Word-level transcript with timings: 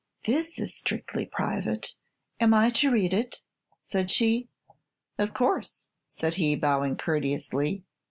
"This 0.25 0.57
is 0.57 0.73
strictly 0.73 1.27
private. 1.27 1.93
Am 2.39 2.55
I 2.55 2.71
to 2.71 2.89
read 2.89 3.13
it?" 3.13 3.43
said 3.81 4.09
she. 4.09 4.47
"Of 5.19 5.35
course," 5.35 5.89
said 6.07 6.37
he, 6.41 6.55
bowing 6.55 6.97
courteously. 6.97 7.83